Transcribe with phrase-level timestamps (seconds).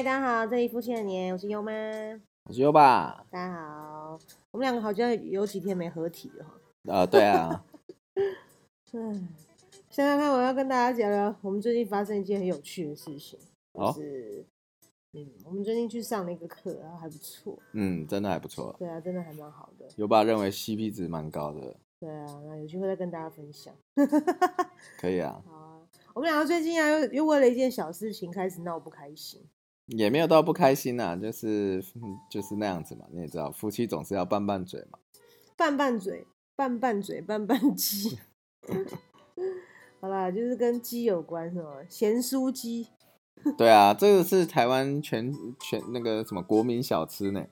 [0.00, 1.70] 嗨，大家好，这里夫妻的年，我是优妈。
[2.44, 3.22] 我是优爸。
[3.30, 4.18] 大家好，
[4.50, 6.54] 我们两个好像有几天没合体了哈。
[6.84, 7.62] 呃，对啊。
[8.94, 9.28] 嗯，
[9.90, 13.38] 现在看，我要跟大家讲了我们最近发生一件很有趣的事情，
[13.72, 14.46] 哦就是，
[15.12, 17.58] 嗯，我们最近去上了一个课，然后还不错。
[17.72, 18.74] 嗯，真的还不错。
[18.78, 19.86] 对啊，真的还蛮好的。
[19.96, 23.74] 优爸认为 CP 值蛮高的，对啊，那有机会再跟大家分享。
[24.98, 25.82] 可以啊，好啊，
[26.14, 29.46] 我们两个最近啊，又又为了一件小事情开始闹不开心。
[29.90, 33.04] 也没有到不开心呐、就是嗯就是那样子嘛。
[33.10, 34.98] 你也知道，夫妻总是要拌拌嘴嘛。
[35.56, 36.26] 拌拌嘴，
[36.56, 38.18] 拌拌嘴，拌拌鸡。
[40.00, 41.76] 好啦，就是跟鸡有关是吗？
[41.88, 42.88] 咸酥鸡。
[43.56, 47.46] 对啊，这个是台湾全全那个什么国民小吃呢？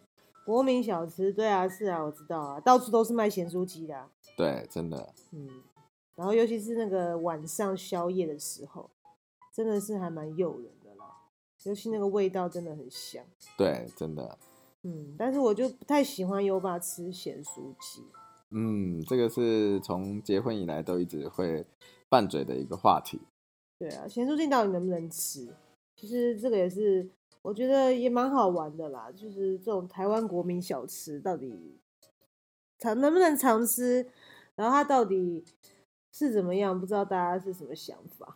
[0.44, 5.46] 国民小吃，对啊，是啊，我知道啊，到处都是卖咸酥鸡的啊、对，真的，嗯，
[6.16, 8.90] 然后尤其是那个晚上宵夜的时候，
[9.54, 10.70] 真的是还蛮诱人
[11.68, 13.22] 尤其那个味道真的很香。
[13.58, 14.38] 对，真的，
[14.84, 18.02] 嗯，但是我就不太喜欢优爸吃咸酥鸡。
[18.50, 21.66] 嗯，这个是从结婚以来都一直会
[22.08, 23.20] 拌嘴的一个话题。
[23.78, 25.54] 对啊，咸酥鸡到底能不能吃？
[25.94, 27.06] 其实这个也是
[27.42, 31.78] 我觉得也蛮好玩的啦，就是这种台湾国民小吃到底
[32.78, 34.06] 常能不能常吃，
[34.54, 35.44] 然后它到底
[36.12, 38.34] 是怎么样，不知道大家是什么想法。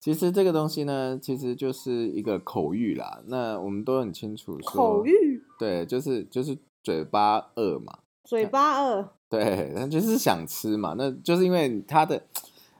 [0.00, 3.20] 其实这个东西呢，其实就是一个口欲啦。
[3.26, 12.22] 那我们都很清楚说，口欲，对，就是就是嘴巴饿嘛，嘴巴饿，对，那就是想吃嘛，那就是因为它的，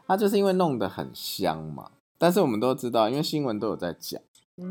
[0.07, 1.91] 它就是因为弄得很香嘛。
[2.17, 4.21] 但是我们都知道，因为新闻都有在讲，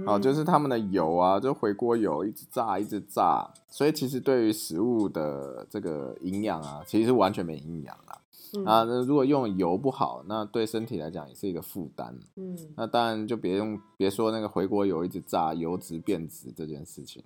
[0.06, 8.20] 哦，就是是他们的油啊，就回锅油一直炸一直炸，所以其实对于食物的这个营养啊，其实是完全没营养啦。
[8.56, 12.17] 嗯啊，那如果用油不好，那对身体来讲也是一个负担。
[12.36, 17.23] 嗯那当然就别用别说那个回锅油一直炸，油脂变质这件事情。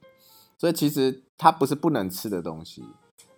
[0.57, 2.83] 所以其实它不是不能吃的东西，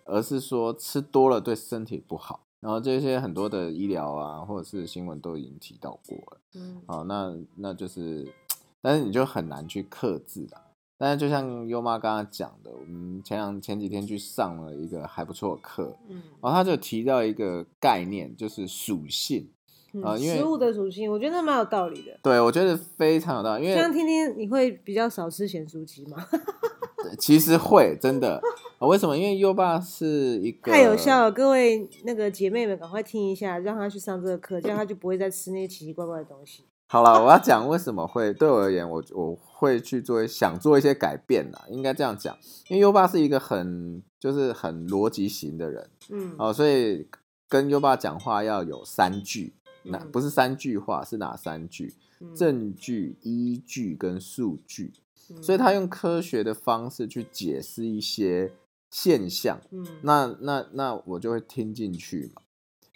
[0.04, 2.40] 而是说吃多了对身体不好。
[2.60, 6.38] 然后这些很多的医疗啊，或者是新闻都已经提到过了。
[6.54, 8.26] 嗯好，那那就是，
[8.80, 10.63] 但是你就很难去克制啦。
[10.96, 19.50] 但是就像优妈刚刚讲的，我们前两前几天去上了一个还不错的课，嗯然后他就提到一个概念，就是属性。
[20.02, 22.18] 啊嗯，因为食物的属性，我觉得蛮有道理的。
[22.20, 26.16] 对我觉得非常有道理，因为这样听听，你会比较少吃咸酥鸡吗？
[27.16, 28.40] 其实会真的、
[28.78, 29.16] 啊为什么？
[29.16, 36.64] 因为优爸是一个太有效了，各位那个姐妹们，赶快听一下，让他去上这个课，这样他就不会再吃那些奇奇怪怪的东西。
[36.94, 42.38] 好了，我要讲为什么会对我而言，我我会去做想做一些改变啦，应该这样讲，
[42.68, 47.08] 因为优爸是一个很就是很逻辑型的人嗯，哦，所以
[47.48, 50.12] 跟优爸讲话要有三句，那嗯。
[50.12, 51.96] 不是三句话，是哪三句？
[52.20, 52.32] 嗯。
[52.32, 54.92] 证据、依据跟数据，
[55.30, 55.42] 嗯。
[55.42, 58.52] 所以他用科学的方式去解释一些
[58.88, 59.84] 现象，嗯。
[60.02, 62.42] 那那那我就会听进去嘛。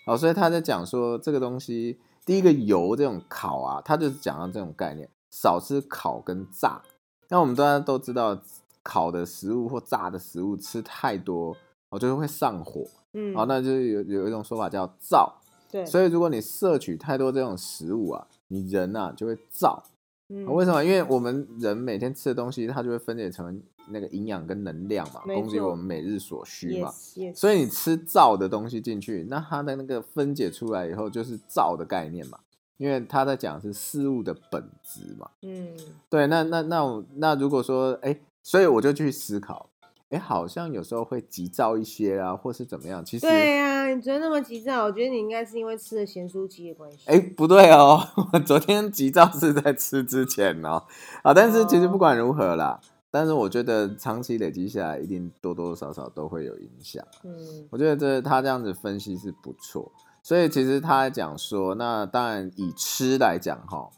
[0.07, 6.83] 好，所以他在讲说这个东西，第一个油这种烤啊，它就是讲到这种概念，少吃烤跟炸。
[7.31, 8.39] 那我们大家都知道，
[8.83, 11.56] 烤的食物或炸的食物吃太多，
[11.88, 12.84] 哦，就是会上火。
[13.15, 15.33] 嗯，哦，那就是有有一种说法叫燥。
[15.71, 19.81] 对，所以如果你摄取太多这种食物啊，你人啊就会燥。
[20.28, 20.84] 嗯为什么？
[20.84, 23.59] 因为我们人每天吃的东西，它就会分解成
[23.91, 26.91] 那个营养跟能量嘛，供给我们每日所需嘛。
[26.91, 27.34] yes, yes.
[27.34, 32.38] 所以你吃燥的东西进去，那它的那个分解出来以后就是燥的概念嘛，
[32.76, 35.28] 因为他在讲是事物的本质嘛。
[35.43, 35.69] 嗯
[36.09, 39.69] 对，那那那那如果说，哎，所以我就去思考，
[40.10, 43.05] 哎，好像有时候会急躁一些啊，或是怎么样？
[43.05, 46.99] 其实，对呀、你昨天那么急躁，我觉得你应该是因为吃了咸酥鸡的关系。
[47.06, 48.00] 哎，不对哦，
[48.32, 50.84] 我昨天急躁是在吃之前哦，
[51.22, 52.81] 啊，但是其实哦不管如何啦，
[53.11, 57.03] 但是我觉得长期累积下来，一定多多少少都会有影响。
[57.25, 59.91] 嗯我觉得这他这样子分析是不错，
[60.23, 63.91] 所以其实他讲说，那当然以吃来讲哈，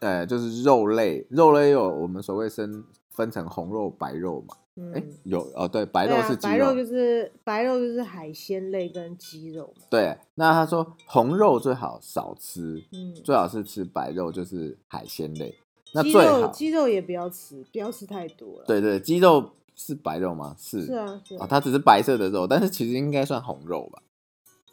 [0.00, 9.82] 呃，就是肉类，肉类有我们所谓分分成红肉、白肉嘛，嗯，哎、有哦，对，白肉是鸡肉，白肉就是白肉就是海鲜类跟鸡肉嘛。
[9.90, 10.16] 对。
[10.36, 15.54] 那他说红肉最好少吃，嗯，最好是吃白肉，就是海鲜类。
[15.92, 20.54] 那鸡肉最好，鸡肉也不要吃，不要吃太多了。，对对，鸡肉是白肉吗？
[20.58, 21.46] 是是啊，是啊、啊。
[21.48, 24.02] 它只是白色的肉，但是其实应该算红肉吧，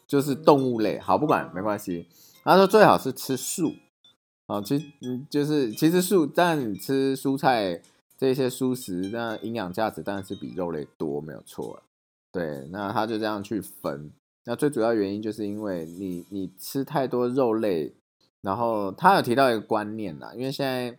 [0.06, 0.98] 就是动物类。
[0.98, 2.06] 好，不管没关系。
[2.44, 3.74] 他说最好是吃素，
[4.46, 7.82] 啊，其实嗯，就是其实素，但你吃蔬菜
[8.16, 11.82] 这些蔬食，那营养价值当然是比肉类多，没有错了。
[12.30, 14.12] 对，那他就这样去分。
[14.44, 17.94] 那最主要原因就是因为你你吃太多肉类，
[18.40, 20.96] 然后他有提到一个观念啦，因为现在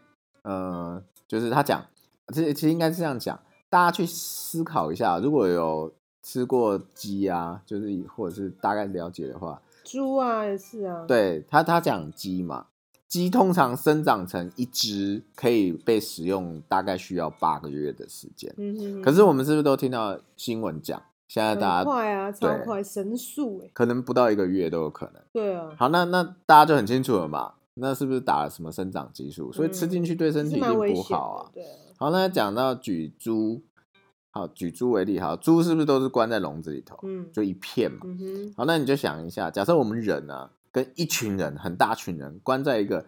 [0.50, 1.86] 呃，就是他讲
[2.34, 5.94] 其实其实应该是这样讲，大家去思考一下，如果有
[6.24, 12.66] 吃过鸡啊，就是或者是大概了解的话，猪啊也是啊，对他他讲鸡嘛，
[13.08, 18.52] 鸡通常生长成一只可以被使用，大概需要八个月的时间。
[18.58, 25.22] 嗯哼哼，可是我们是不是都听到新闻讲，现在大家快啊，超对快，神速哎，可能不到一个月都有可能。
[25.32, 29.52] 对啊，好，那那大家就很清楚了嘛，那是不是打了什么生长激素？
[29.52, 31.52] 所以吃进去对身体一定不，好啊。
[31.54, 33.64] 对啊，好，那讲到举猪，
[34.32, 38.00] 好，举猪为例，好，猪是不是都是关在笼子里头，嗯就一片嘛？
[38.58, 43.06] 好，那你就想一下，假设我们人啊，跟一群人，很大群人关在一个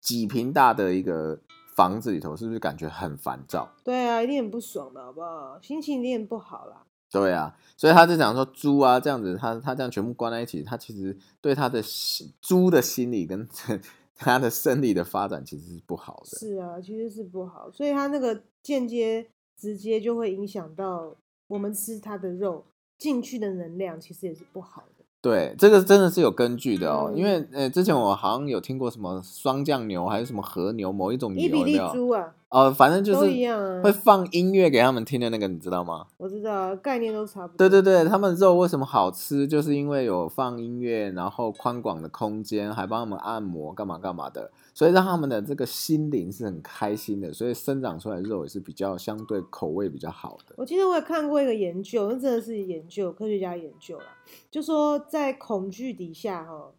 [0.00, 1.40] 几平大的一个
[1.74, 3.68] 房子里头，是不是感觉很烦躁？
[3.82, 5.60] 对啊，一定很不爽的好不好？
[5.60, 6.84] 心情一定很不好啦。
[7.20, 13.46] 对啊，所以他就讲说猪啊这样子，他他这样全部关在一起，他其实对他的心猪的心理跟
[14.16, 16.38] 他的生理的发展其实是不好的。
[16.38, 19.26] 是啊，其实是不好，所以他那个间接、
[19.60, 21.14] 直接就会影响到
[21.48, 22.64] 我们吃它的肉
[22.98, 25.04] 进去的能量，其实也是不好的。
[25.22, 31.92] 对，这个真的是有根据的哦，嗯因为呃，之前我好像有听过什么双降牛还是什么和牛某一种牛伊比利有没有？
[31.92, 36.06] 猪啊，哦，反正就都是一样啊会放音乐给他们听的那个，你知道吗？
[36.16, 37.68] 我知道啊，概念都差不多。
[37.68, 50.54] 对对对，他们肉为什么好吃，就是因为有放音乐，然后宽广的空间，还帮他们按摩，干嘛干嘛的，所以让他们的这个心灵是很开心的，所以生长出来的肉也是比较相对口味比较好的。
[50.56, 54.06] 我记得我也看过一个研究，那真的是研究，科学家研究啦，
[54.52, 56.70] 就说在恐惧底下哈、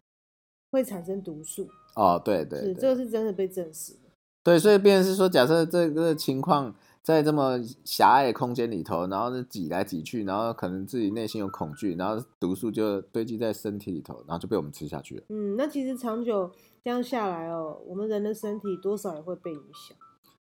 [0.72, 4.07] 会产生毒素，哦，对对是对，这个是真的被证实的。
[4.48, 15.22] 对，所以变是说，假设这个情况在这么狭隘的空间里头，然后呢挤来挤去，然后可能自己内心有恐惧，然后毒素就堆积在身体里头，然后就被我们吃下去了。
[15.28, 16.50] 嗯，那其实长久
[16.82, 19.94] 这样下来哦，我们人的身体多少也会被影响。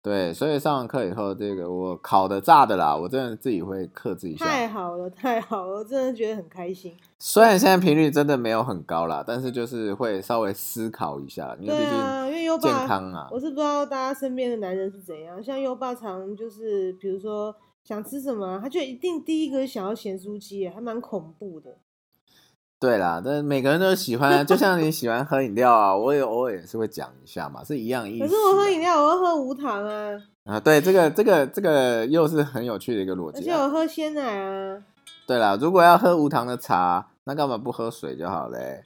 [0.00, 4.46] 对，所以上完课以后，这个我烤的炸的啦，我真的自己会克制一下。
[4.46, 6.96] 太好了，太好了，我真的觉得很开心。
[7.18, 13.40] 虽然现在频率真的没有很高啦，但是就是会稍微思考一下，因为毕对啊，因为优竟健爸，康啊我。
[13.40, 21.76] 是不知道大家身边的男人是怎样，像优爸常就是，比如说想吃什么啊，他就一定第一个想要咸酥鸡，还蛮恐怖的。
[22.80, 28.26] 对啦，但每个人都喜欢啊，就像你喜欢喝饮料啊，我也偶尔也是会讲一下嘛，是一样意思啊。
[28.28, 30.12] 可是我喝饮料，我要喝无糖啊，
[30.44, 33.56] 啊，对，这个这个这个又是很有趣的一个逻而辑啊。
[33.56, 34.78] 且我喝鲜奶啊。
[35.26, 38.80] 对啦，如果要喝无糖的茶，那干嘛不喝水就好嘞？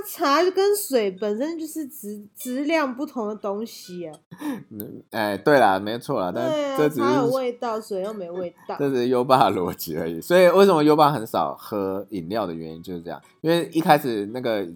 [0.00, 4.14] 它茶就跟水本身就是质质量不同的东西啊。
[4.70, 8.76] 嗯，哎，对啦，没错啦，但这只是味道，水又没味道。
[8.78, 10.20] 这只是优爸的逻辑而已。
[10.20, 14.66] 所以为什么优爸很少喝饮料的原因就是这样，因为一开始那个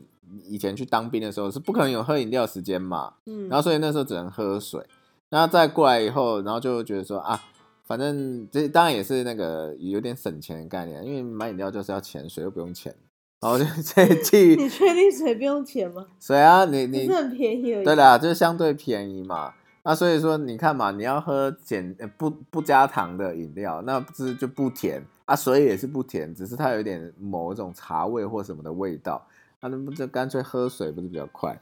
[0.44, 4.84] 以前去当兵的时候是不可能有喝饮料时间嘛，嗯，然后所以那时候只能喝水，
[5.28, 7.40] 然后再过来以后，然后就觉得说啊，
[7.84, 12.94] 反正这当然也是那个有点省钱的概念，因为买饮料就是要钱，水又不用钱，
[13.42, 16.06] 然后就这一季你确定水不用钱吗？
[16.20, 17.84] 水啊，你你是很便宜而已。
[17.84, 19.52] 对啦，就是相对便宜嘛。
[19.82, 25.34] 那所以说，你看嘛，你要喝减呃不不加糖的饮料，那不是就不甜啊？
[25.34, 29.26] 水也是不甜，只是它有一点某一种茶味或什么的味道，
[29.60, 31.60] 那那不就干脆喝水不是比较快？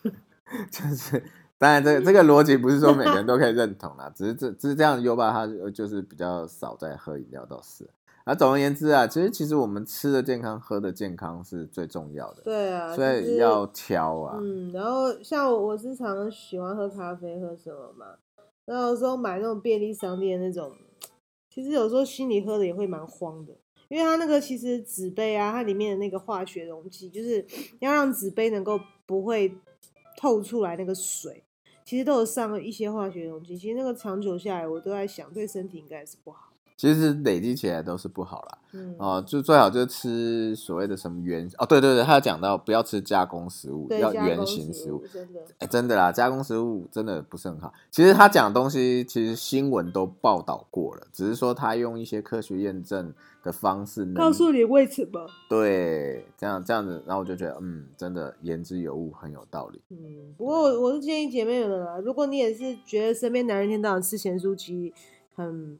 [0.72, 1.22] 就是
[1.58, 7.86] 当然这个这个逻辑不是说每个人都可以认同啦，只是这只是这样，优吧他就就是比较少在喝饮料，倒是。
[8.24, 14.38] 啊，总而言之啊，其实其实我们吃的健康，喝的健康是最重要的，对啊，所以要挑啊。
[14.40, 18.06] 嗯，然后像我我是常喜欢喝咖啡，喝什么嘛？
[18.64, 20.72] 然后有时候买那种便利商店那种，
[21.50, 23.52] 其实有时候心里喝的也会蛮慌的，
[23.88, 27.44] 因为它那个其实纸杯啊，它里面的那个化学溶剂，就是
[27.80, 29.52] 要让纸杯能够不会
[30.16, 31.42] 透出来那个水，
[31.84, 33.58] 其实都有上了一些化学溶剂。
[33.58, 36.51] 其实那个长久下来，我都在想，对身体应该是不好。
[36.76, 38.58] 其实累积起来都是不好啦。
[38.74, 45.04] 嗯，哦，就最好就吃所谓的什么原哦，对对对，他有讲到不要吃加工食物，要原加工形食物。
[45.12, 45.40] 真的。
[45.58, 47.72] 哎，真的啦，加工食物真的不是很好。
[47.90, 53.12] 其实他讲的东西，其实新闻都报道过了，只是说他用一些科学验证
[53.42, 55.26] 的方式，告诉你为什么？
[55.50, 59.82] 对，这样这样子，然后我就觉得，嗯，真的言之有物，很有道理。
[59.90, 64.94] 嗯，不过我我是建议姐妹们啊，如果你也是觉得身边男人一天到晚吃咸酥鸡，
[65.34, 65.78] 很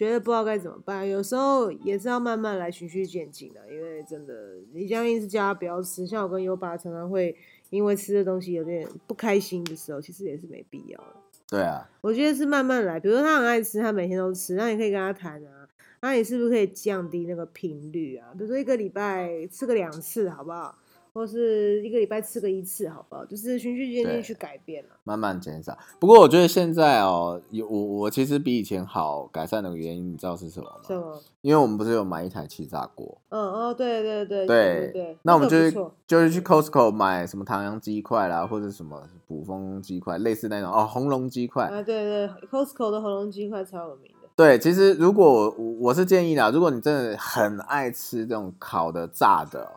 [0.00, 7.36] 觉得不知道该怎么办，有时候也是要慢慢来循序渐进的，因为真的你这样一直叫他不要吃，像我跟优爸常常会
[7.68, 11.16] 因为吃的东西有点不开心的时候，其实也是没必要的。
[11.50, 15.68] 对啊，我觉得是慢慢来，比如说他很爱吃，他每天都吃，那你可以跟他谈啊，
[16.00, 18.28] 那你是不是可以降低那个频率啊？
[18.32, 20.78] 比如说一个礼拜吃个两次，好不好？
[21.12, 23.24] 或是一个礼拜吃个一次，好不好？
[23.24, 24.90] 就是循序渐进去改变了。
[25.04, 25.76] 慢慢减少。
[25.98, 30.76] 不过我觉得现在哦，有我我其实比以前好改善的原因，你知道是什么吗？
[30.86, 31.20] 什么？
[31.40, 35.72] 因为我们不是有买一台气炸锅，嗯哦，对对对对对，那我们就是
[36.06, 41.64] 就是去 Costco 买什么唐扬鸡块啦，或者什么捕风鸡块，类似那种哦红龙鸡块。
[41.64, 44.28] 啊，对对，Costco 的红龙鸡块超有名的。
[44.36, 49.72] 对，其实如果我我是建议啦，如果你真的很爱吃这种烤的、炸的哦，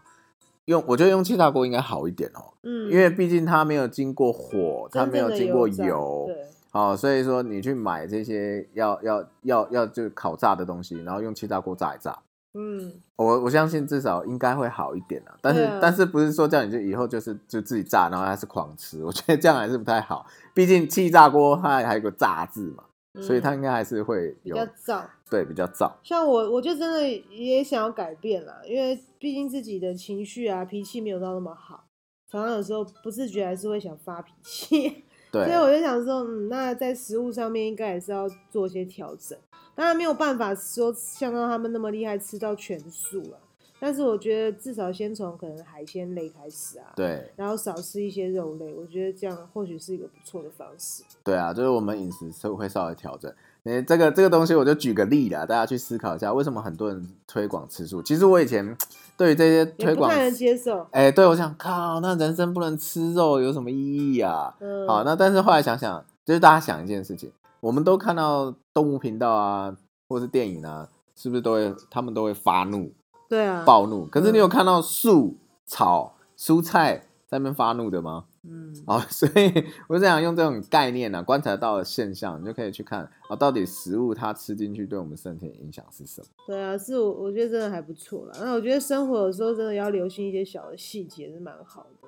[0.65, 12.17] 用我觉得用气炸锅应该好一点哦，嗯，因为毕竟它没有经过火，它没有经过炸油，对，哦，所以说你去买这些要要要要就烤炸的东西，然后用气炸锅炸一炸，
[12.53, 15.36] 嗯，我我相信至少应该会好一点啊。
[15.41, 19.03] 但是、啊但是不是说叫你就以后就是就自己炸，然后还是狂吃？
[19.03, 20.25] 我觉得这样还是不太好。
[20.53, 22.84] 毕竟气炸锅它还有个炸字嘛，
[23.22, 25.05] 所以它嗯应该还是会比有较燥。
[25.29, 25.91] 对比较燥。
[26.03, 31.86] 像我，我就真的也想要改变啦，因为毕竟自己的情绪啊、脾气没有到那么好，
[32.29, 35.03] 常常有时候不自觉还是会想发脾气。
[35.32, 39.36] 对所以我就想说，嗯，那在食物上面应该也是要做一些调整。
[39.74, 43.39] 当然没有办法说像到他们那么厉害吃到全素了，
[43.86, 51.04] 但是我觉得至少先从可能海鲜类开始啊，，对然后少吃一些肉类，我觉得这样或许是一个不错的方式。
[51.22, 53.30] 对啊，就是我们饮食是会稍微调整。
[53.66, 58.02] 诶，这个这个东西我就举个例啦，大家去思考一下，为什么很多人推广吃素？
[58.02, 58.66] 其实我以前
[59.18, 60.88] 对于这些推广不太能接受。
[60.92, 63.75] 哎、对我想靠，那人生不能吃肉有什么意
[64.16, 64.56] 义啊？
[64.62, 69.75] 嗯，好，那但是后来想想，就是大家想一件事情，我们都看到动物频道啊，
[70.08, 70.88] 或是电影啊，
[71.18, 72.90] 是不是都会他们都会发怒、
[73.30, 74.06] 对啊，暴怒？
[74.08, 78.25] 可是你嗯有看到树、草、蔬菜在那边发怒的吗？
[78.46, 86.27] 嗯，哦， 所以我是想用这种概念呢、观察到的现象，你就可以去看啊、到底食物它吃进去对我们身体的影响是什么？
[86.46, 88.34] 对啊，是我我觉得真的还不错啦。
[88.42, 92.08] 那我觉得生活有时候真的要留心一些小的细节是蛮好的，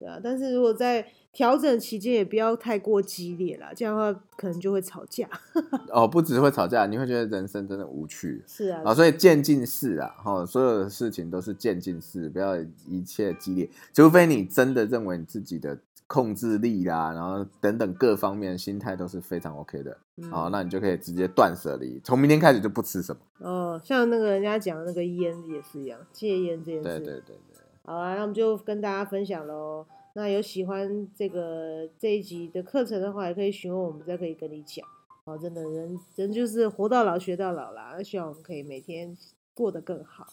[0.00, 0.18] 对啊。
[0.20, 5.28] 但是如果在调整期间也不要太过激烈啦，这样的话可能就会吵架。
[5.92, 8.42] 哦，不只会吵架，你会觉得人生真的无趣。
[8.48, 12.56] 是啊，啊，所以渐进式啊，哈，所有的事情都是渐进式，不要
[12.88, 15.78] 一切激烈，除非你真的认为你自己的
[16.08, 23.20] 控制力啦，然后等等各方面心态都是非常 OK 的，嗯好、那你就可以直接断舍离，从明天开始就不吃什么。
[23.38, 26.82] 哦，像那个人家讲的那个烟也是一样，戒烟这件事。
[26.82, 27.36] 对对对对，
[27.84, 29.86] 好啊，那我们就跟大家分享喽。
[30.14, 34.86] 那有喜欢这个这一集的课程的话，也可以询问我们，再可以跟你讲。
[35.24, 39.16] 哦，真的人人就是活到老学到老啦，希望我们可以每天
[39.54, 40.26] 过得更好。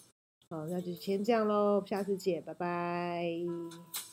[0.49, 4.06] 好，那就先这样喽，下次见，拜拜。